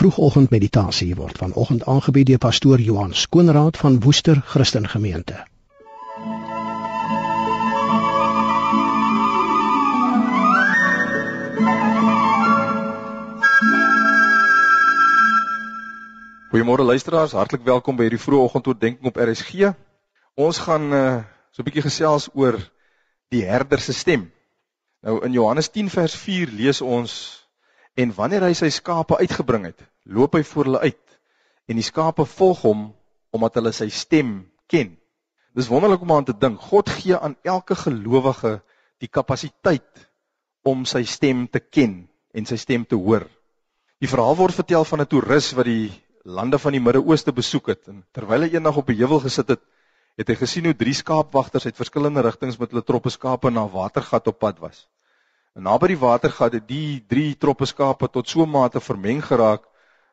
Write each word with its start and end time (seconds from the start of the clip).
Vroegoggend 0.00 0.48
meditasie 0.50 1.14
word 1.14 1.36
vanoggend 1.36 1.82
aangebied 1.84 2.30
deur 2.30 2.38
pastoor 2.40 2.80
Johan 2.80 3.10
Skoonraad 3.12 3.76
van 3.76 3.98
Woester 4.00 4.38
Christen 4.52 4.88
Gemeente. 4.88 5.34
Goeiemôre 16.48 16.82
luisteraars, 16.82 17.36
hartlik 17.36 17.68
welkom 17.68 18.00
by 18.00 18.08
hierdie 18.08 18.22
vroegoggend 18.24 18.72
oordeenking 18.72 19.12
op 19.12 19.20
RSG. 19.20 19.74
Ons 20.34 20.62
gaan 20.64 20.88
uh, 20.92 21.04
so 21.52 21.60
'n 21.60 21.68
bietjie 21.68 21.84
gesels 21.90 22.30
oor 22.32 22.56
die 23.28 23.44
herder 23.44 23.84
se 23.84 23.92
stem. 23.92 24.32
Nou 25.04 25.20
in 25.28 25.36
Johannes 25.36 25.68
10 25.68 25.92
vers 25.92 26.16
4 26.16 26.56
lees 26.56 26.80
ons 26.80 27.39
En 28.00 28.12
wanneer 28.16 28.46
hy 28.46 28.54
sy 28.56 28.70
skape 28.72 29.18
uitgebring 29.20 29.66
het, 29.68 29.80
loop 30.08 30.36
hy 30.38 30.42
voor 30.46 30.70
hulle 30.70 30.84
uit 30.86 31.16
en 31.70 31.78
die 31.78 31.86
skape 31.86 32.24
volg 32.26 32.62
hom 32.66 32.86
omdat 33.36 33.58
hulle 33.60 33.72
sy 33.76 33.88
stem 33.94 34.30
ken. 34.70 34.94
Dis 35.54 35.68
wonderlik 35.70 36.02
om 36.06 36.12
aan 36.14 36.26
te 36.26 36.34
dink. 36.34 36.62
God 36.70 36.90
gee 36.90 37.18
aan 37.18 37.36
elke 37.46 37.76
gelowige 37.78 38.60
die 39.02 39.10
kapasiteit 39.10 40.06
om 40.66 40.86
sy 40.86 41.02
stem 41.08 41.46
te 41.50 41.60
ken 41.60 42.04
en 42.34 42.46
sy 42.46 42.58
stem 42.60 42.86
te 42.86 42.98
hoor. 42.98 43.26
Die 44.00 44.08
verhaal 44.10 44.38
word 44.38 44.56
vertel 44.56 44.86
van 44.88 45.02
'n 45.02 45.10
toerus 45.10 45.52
wat 45.58 45.66
die 45.66 45.90
lande 46.24 46.58
van 46.58 46.72
die 46.72 46.80
Midde-Ooste 46.80 47.32
besoek 47.32 47.68
het 47.68 47.88
en 47.88 48.04
terwyl 48.12 48.46
hy 48.46 48.54
eendag 48.54 48.76
op 48.76 48.88
'n 48.88 48.96
heuwel 48.96 49.20
gesit 49.20 49.48
het, 49.48 49.62
het 50.16 50.28
hy 50.28 50.34
gesien 50.34 50.64
hoe 50.64 50.74
drie 50.74 50.94
skaapwagters 50.94 51.66
uit 51.66 51.76
verskillende 51.76 52.22
rigtings 52.22 52.58
met 52.58 52.70
hulle 52.70 52.84
troppe 52.84 53.10
skape 53.10 53.50
na 53.50 53.64
'n 53.64 53.72
watergat 53.72 54.26
op 54.26 54.38
pad 54.38 54.58
was. 54.58 54.88
En 55.58 55.66
naby 55.66 55.92
die 55.92 55.98
watergat 55.98 56.52
het 56.52 56.66
die 56.68 57.00
drie 57.08 57.34
troppe 57.34 57.66
skape 57.66 58.08
tot 58.08 58.28
so 58.28 58.42
'n 58.42 58.50
mate 58.50 58.80
vermeng 58.80 59.22
geraak 59.24 59.62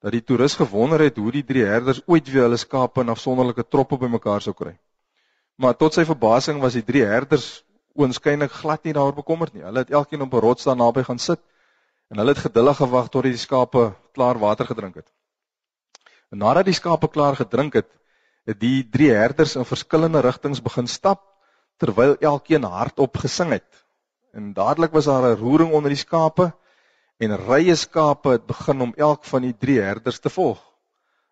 dat 0.00 0.12
die 0.12 0.22
toerus 0.22 0.54
gewonder 0.54 1.00
het 1.00 1.16
hoe 1.16 1.32
die 1.32 1.44
drie 1.44 1.64
herders 1.64 2.00
ooit 2.06 2.28
weer 2.30 2.42
hulle 2.42 2.56
skape 2.56 3.00
in 3.00 3.08
afsonderlike 3.08 3.64
troppe 3.68 3.98
bymekaar 3.98 4.40
sou 4.40 4.54
kry. 4.54 4.78
Maar 5.56 5.76
tot 5.76 5.94
sy 5.94 6.04
verbasing 6.04 6.60
was 6.60 6.72
die 6.72 6.84
drie 6.86 7.04
herders 7.04 7.64
oënskynlik 7.98 8.52
glad 8.60 8.84
nie 8.84 8.94
daaroor 8.94 9.14
bekommerd 9.14 9.54
nie. 9.54 9.64
Hulle 9.66 9.78
het 9.78 9.90
elkeen 9.90 10.22
op 10.22 10.34
'n 10.34 10.40
rots 10.40 10.64
daar 10.64 10.76
naby 10.76 11.02
gaan 11.02 11.18
sit 11.18 11.40
en 12.10 12.18
hulle 12.18 12.32
het 12.32 12.46
geduldig 12.46 12.76
gewag 12.76 13.08
tot 13.08 13.22
die 13.22 13.36
skape 13.36 13.94
klaar 14.14 14.38
water 14.38 14.66
gedrink 14.66 14.94
het. 14.94 15.08
En 16.30 16.38
nadat 16.38 16.64
die 16.64 16.74
skape 16.74 17.08
klaar 17.08 17.36
gedrink 17.36 17.74
het, 17.74 17.90
het 18.46 18.60
die 18.60 18.88
drie 18.88 19.10
herders 19.10 19.56
in 19.56 19.64
verskillende 19.64 20.20
rigtings 20.20 20.62
begin 20.62 20.86
stap 20.86 21.24
terwyl 21.76 22.16
elkeen 22.20 22.64
hardop 22.64 23.16
gesing 23.16 23.50
het. 23.50 23.84
En 24.32 24.52
dadelik 24.52 24.92
was 24.92 25.04
daar 25.04 25.22
'n 25.22 25.40
roering 25.40 25.72
onder 25.72 25.90
die 25.90 25.98
skape 25.98 26.52
en 27.16 27.36
rye 27.36 27.74
skape 27.74 28.28
het 28.28 28.46
begin 28.46 28.80
om 28.80 28.92
elk 28.96 29.24
van 29.24 29.42
die 29.42 29.56
drie 29.58 29.80
herders 29.80 30.18
te 30.18 30.30
volg. 30.30 30.60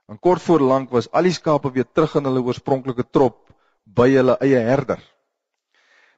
En 0.07 0.19
kort 0.19 0.43
voor 0.43 0.61
lank 0.61 0.91
was 0.91 1.11
al 1.11 1.23
die 1.23 1.33
skape 1.33 1.71
weer 1.73 1.87
terug 1.93 2.15
in 2.15 2.25
hulle 2.25 2.43
oorspronklike 2.43 3.05
trop 3.11 3.39
by 3.85 4.11
hulle 4.11 4.37
eie 4.41 4.59
herder. 4.59 5.01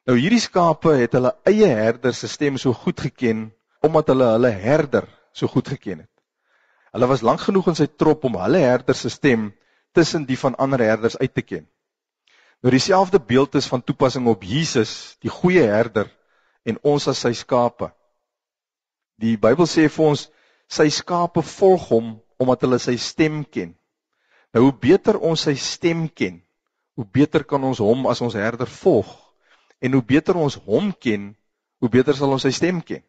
Nou 0.06 0.16
hierdie 0.18 0.40
skape 0.40 0.94
het 0.96 1.12
hulle 1.12 1.34
eie 1.44 1.66
herder 1.66 2.14
se 2.14 2.28
stem 2.28 2.56
so 2.56 2.72
goed 2.72 3.00
geken 3.00 3.52
omdat 3.80 4.08
hulle 4.08 4.24
hulle 4.24 4.50
herder 4.50 5.08
so 5.32 5.46
goed 5.46 5.68
geken 5.68 5.98
het. 5.98 6.12
Hulle 6.92 7.06
was 7.06 7.22
lank 7.22 7.40
genoeg 7.40 7.68
in 7.68 7.76
sy 7.76 7.86
trop 7.86 8.24
om 8.24 8.38
hulle 8.40 8.58
herder 8.58 8.94
se 8.94 9.10
stem 9.12 9.50
tussen 9.92 10.24
die 10.24 10.38
van 10.38 10.56
ander 10.56 10.80
herders 10.80 11.18
uit 11.18 11.34
te 11.34 11.42
ken. 11.42 11.66
Nou 12.62 12.72
dieselfde 12.74 13.20
beeld 13.20 13.54
is 13.54 13.66
van 13.66 13.84
toepassing 13.84 14.26
op 14.26 14.42
Jesus, 14.42 15.16
die 15.20 15.30
goeie 15.30 15.62
herder 15.62 16.08
en 16.68 16.78
ons 16.84 17.08
as 17.08 17.22
sy 17.24 17.32
skape. 17.36 17.90
Die 19.18 19.36
Bybel 19.40 19.66
sê 19.66 19.88
vir 19.88 20.10
ons 20.12 20.28
sy 20.68 20.88
skape 20.92 21.42
volg 21.56 21.88
hom 21.90 22.16
omdat 22.38 22.66
hulle 22.66 22.78
sy 22.82 22.96
stem 23.00 23.42
ken. 23.44 23.72
Nou 24.54 24.68
hoe 24.68 24.76
beter 24.80 25.18
ons 25.18 25.46
sy 25.48 25.56
stem 25.58 26.06
ken, 26.08 26.38
hoe 26.96 27.06
beter 27.18 27.44
kan 27.48 27.64
ons 27.64 27.80
hom 27.82 28.06
as 28.10 28.22
ons 28.24 28.36
herder 28.38 28.70
volg. 28.78 29.10
En 29.82 29.94
hoe 29.94 30.02
beter 30.02 30.38
ons 30.38 30.58
hom 30.66 30.92
ken, 30.92 31.32
hoe 31.82 31.90
beter 31.90 32.16
sal 32.18 32.32
ons 32.34 32.46
sy 32.46 32.52
stem 32.54 32.80
ken. 32.82 33.02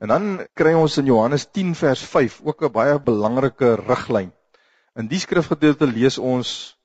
En 0.00 0.12
dan 0.12 0.28
kry 0.56 0.72
ons 0.74 0.96
in 1.00 1.10
Johannes 1.10 1.44
10 1.52 1.74
vers 1.76 2.02
5 2.14 2.40
ook 2.46 2.62
'n 2.64 2.72
baie 2.72 2.98
belangrike 2.98 3.76
riglyn. 3.76 4.32
In 4.96 5.08
die 5.08 5.20
skrifgedeelte 5.20 5.86
lees 5.86 6.18
ons 6.18 6.76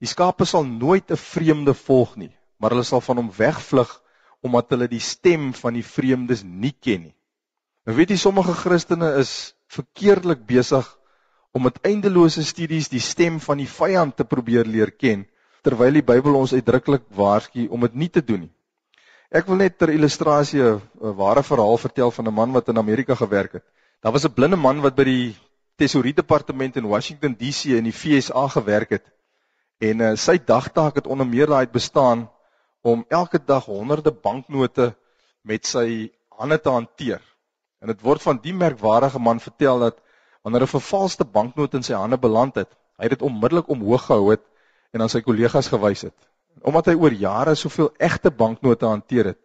die 0.00 0.08
skape 0.08 0.44
sal 0.44 0.64
nooit 0.64 1.10
'n 1.10 1.16
vreemde 1.16 1.74
volg 1.74 2.16
nie, 2.16 2.32
maar 2.58 2.70
hulle 2.70 2.84
sal 2.84 3.00
van 3.00 3.16
hom 3.16 3.30
wegvlug 3.30 4.00
omdat 4.42 4.70
hulle 4.70 4.88
die 4.88 5.02
stem 5.02 5.52
van 5.52 5.74
die 5.74 5.84
vreemdes 5.84 6.44
nie 6.44 6.72
ken 6.72 7.08
nie. 7.08 7.14
Nou 7.86 7.96
weet 7.96 8.12
jy 8.12 8.18
sommige 8.20 8.54
Christene 8.54 9.14
is 9.18 9.54
verkeerdelik 9.72 10.44
besig 10.46 10.86
om 11.56 11.64
met 11.64 11.80
eindelose 11.88 12.44
studies 12.44 12.90
die 12.92 13.02
stem 13.02 13.40
van 13.40 13.58
die 13.58 13.70
vyand 13.70 14.16
te 14.16 14.24
probeer 14.28 14.68
leer 14.68 14.92
ken 14.92 15.26
terwyl 15.66 15.96
die 15.96 16.04
Bybel 16.06 16.36
ons 16.38 16.52
uitdruklik 16.54 17.08
waarsku 17.16 17.66
om 17.72 17.82
dit 17.86 17.94
nie 17.94 18.08
te 18.12 18.22
doen 18.22 18.46
nie. 18.46 18.54
Ek 19.28 19.48
wil 19.48 19.58
net 19.60 19.74
ter 19.76 19.90
illustrasie 19.92 20.62
'n 20.62 21.12
ware 21.16 21.42
verhaal 21.42 21.76
vertel 21.76 22.10
van 22.10 22.28
'n 22.28 22.34
man 22.34 22.52
wat 22.52 22.68
in 22.68 22.78
Amerika 22.78 23.14
gewerk 23.14 23.52
het. 23.52 23.64
Daar 24.00 24.12
was 24.12 24.24
'n 24.24 24.32
blinde 24.32 24.56
man 24.56 24.80
wat 24.80 24.94
by 24.96 25.04
die 25.04 25.36
Tesorie 25.76 26.14
departement 26.14 26.76
in 26.76 26.88
Washington 26.88 27.36
DC 27.38 27.76
in 27.76 27.84
die 27.84 27.92
FSA 27.92 28.48
gewerk 28.48 28.90
het. 28.90 29.04
En 29.78 30.00
uh, 30.00 30.14
sy 30.16 30.38
dagtaak 30.38 30.94
het 30.94 31.06
onder 31.06 31.26
meer 31.26 31.46
daai 31.46 31.66
bestaan 31.66 32.30
om 32.82 33.04
elke 33.08 33.38
dag 33.44 33.64
honderde 33.64 34.12
banknote 34.12 34.94
met 35.42 35.66
sy 35.66 36.10
hande 36.28 36.60
te 36.60 36.70
hanteer. 36.70 37.22
En 37.80 37.90
dit 37.92 38.00
word 38.02 38.22
van 38.22 38.38
die 38.42 38.54
merkwaardige 38.54 39.18
man 39.18 39.40
vertel 39.40 39.78
dat 39.78 39.98
wanneer 40.42 40.62
'n 40.62 40.74
vervalste 40.76 41.24
banknoot 41.24 41.74
in 41.74 41.82
sy 41.82 41.94
hande 41.94 42.18
beland 42.18 42.54
het, 42.54 42.70
hy 42.98 43.08
dit 43.08 43.22
onmiddellik 43.22 43.68
omhoog 43.68 44.04
gehou 44.06 44.30
het 44.30 44.44
en 44.92 45.02
aan 45.02 45.08
sy 45.08 45.20
kollegas 45.20 45.68
gewys 45.68 46.02
het. 46.02 46.14
Omdat 46.62 46.86
hy 46.86 46.94
oor 46.94 47.12
jare 47.12 47.54
soveel 47.54 47.90
egte 47.98 48.30
banknote 48.30 48.86
hanteer 48.86 49.24
het, 49.24 49.38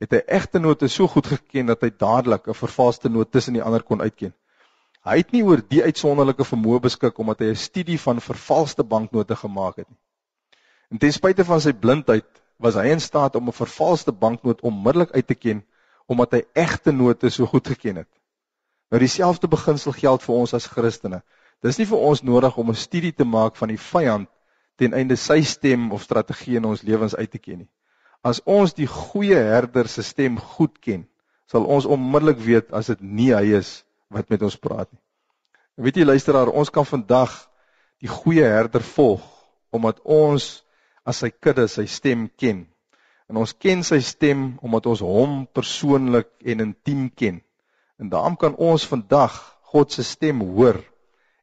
het 0.00 0.12
hy 0.12 0.22
egte 0.26 0.58
note 0.58 0.88
so 0.88 1.08
goed 1.08 1.26
geken 1.26 1.66
dat 1.66 1.80
hy 1.80 1.90
dadelik 1.90 2.48
'n 2.48 2.54
vervalste 2.54 3.08
noot 3.08 3.30
tussen 3.30 3.54
die 3.54 3.62
ander 3.62 3.82
kon 3.82 4.00
uitken. 4.00 4.34
Hy 5.04 5.16
het 5.16 5.32
nie 5.32 5.42
oor 5.42 5.62
die 5.68 5.82
uitsonderlike 5.82 6.44
vermoë 6.44 6.80
beskik 6.80 7.18
omdat 7.18 7.38
hy 7.38 7.50
'n 7.50 7.56
studie 7.56 8.00
van 8.00 8.20
vervalste 8.20 8.84
banknote 8.84 9.36
gemaak 9.36 9.76
het 9.76 9.88
nie. 9.88 9.98
En 10.90 10.98
ten 10.98 11.12
spyte 11.12 11.44
van 11.44 11.60
sy 11.60 11.72
blindheid 11.72 12.26
was 12.56 12.74
hy 12.74 12.90
in 12.92 13.00
staat 13.00 13.36
om 13.36 13.48
'n 13.48 13.52
vervalste 13.52 14.12
banknoot 14.12 14.60
onmiddellik 14.60 15.10
uit 15.10 15.26
te 15.26 15.34
ken 15.34 15.64
omdat 16.06 16.32
hy 16.32 16.42
egte 16.52 16.92
note 16.92 17.28
so 17.30 17.46
goed 17.46 17.66
geken 17.66 17.96
het. 17.96 18.08
Nou 18.90 19.00
dieselfde 19.00 19.48
beginsel 19.48 19.92
geld 19.92 20.22
vir 20.22 20.34
ons 20.34 20.54
as 20.54 20.66
Christene. 20.66 21.22
Dis 21.62 21.78
nie 21.78 21.86
vir 21.86 21.98
ons 21.98 22.22
nodig 22.22 22.56
om 22.56 22.70
'n 22.70 22.74
studie 22.74 23.12
te 23.12 23.24
maak 23.24 23.56
van 23.56 23.68
die 23.68 23.80
vyand 23.80 24.28
ten 24.76 24.94
einde 24.94 25.16
sy 25.16 25.42
stem 25.42 25.92
of 25.92 26.02
strategie 26.02 26.56
in 26.56 26.64
ons 26.64 26.82
lewens 26.82 27.16
uit 27.16 27.30
te 27.30 27.38
ken 27.38 27.58
nie. 27.58 27.68
As 28.22 28.40
ons 28.44 28.74
die 28.74 28.86
goeie 28.86 29.36
herder 29.36 29.88
se 29.88 30.02
stem 30.02 30.38
goed 30.38 30.78
ken, 30.80 31.06
sal 31.46 31.64
ons 31.64 31.86
onmiddellik 31.86 32.38
weet 32.38 32.72
as 32.72 32.86
dit 32.86 33.00
nie 33.00 33.32
hy 33.34 33.56
is 33.58 33.84
wat 34.10 34.30
met 34.30 34.42
ons 34.42 34.56
praat 34.56 34.92
nie. 34.92 35.00
Weet 35.76 35.96
jy 35.96 36.04
luisteraar, 36.04 36.48
ons 36.48 36.70
kan 36.70 36.84
vandag 36.84 37.32
die 38.00 38.08
goeie 38.08 38.44
herder 38.44 38.82
volg 38.82 39.22
omdat 39.70 40.00
ons 40.00 40.64
as 41.06 41.22
sy 41.22 41.30
kudde 41.30 41.68
sy 41.70 41.86
stem 41.86 42.26
ken. 42.40 42.64
En 43.30 43.38
ons 43.42 43.54
ken 43.58 43.82
sy 43.86 44.00
stem 44.02 44.56
omdat 44.62 44.86
ons 44.90 45.02
hom 45.06 45.44
persoonlik 45.46 46.30
en 46.44 46.64
intiem 46.66 47.08
ken. 47.14 47.40
En 47.98 48.10
daarom 48.12 48.36
kan 48.36 48.58
ons 48.58 48.86
vandag 48.90 49.38
God 49.72 49.92
se 49.92 50.04
stem 50.04 50.42
hoor 50.42 50.82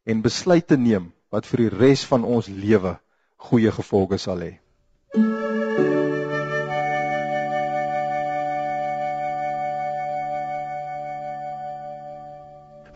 en 0.03 0.21
besluite 0.21 0.77
neem 0.77 1.11
wat 1.31 1.47
vir 1.49 1.65
die 1.65 1.71
res 1.73 2.03
van 2.07 2.23
ons 2.23 2.47
lewe 2.47 2.97
goeie 3.49 3.71
gevolge 3.71 4.19
sal 4.21 4.43
hê. 4.43 4.53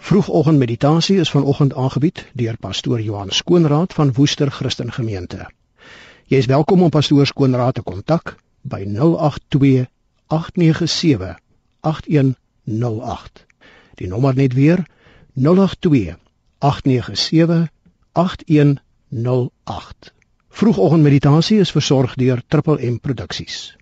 Vroegoggendmeditasie 0.07 1.17
is 1.19 1.31
vanoggend 1.33 1.73
aangebied 1.75 2.23
deur 2.39 2.55
pastoor 2.63 3.01
Johan 3.03 3.33
Skoonraad 3.35 3.93
van 3.93 4.13
Woester 4.15 4.51
Christen 4.51 4.91
Gemeente. 4.91 5.49
Jy 6.27 6.41
is 6.43 6.47
welkom 6.51 6.81
om 6.83 6.89
pastoor 6.91 7.23
Skoonraad 7.23 7.77
te 7.77 7.81
kontak 7.87 8.33
by 8.67 8.81
082 8.83 9.85
897 10.27 11.37
8108. 11.87 13.45
Die 14.01 14.09
nommer 14.11 14.35
net 14.35 14.51
weer 14.57 14.83
082 15.39 16.17
897 16.59 17.69
8108. 18.11 20.11
Vroegoggendmeditasie 20.51 21.61
is 21.63 21.71
versorg 21.71 22.19
deur 22.19 22.43
Triple 22.51 22.83
M 22.91 22.99
Produksies. 22.99 23.77